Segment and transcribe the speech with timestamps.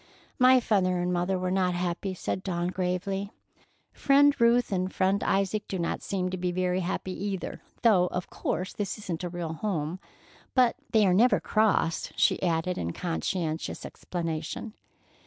[0.39, 3.29] "My father and mother were not happy," said Dawn gravely.
[3.93, 8.27] "Friend Ruth and Friend Isaac do not seem to be very happy either, though of
[8.27, 9.99] course this isn't a real home.
[10.55, 14.73] But they are never cross," she added in conscientious explanation.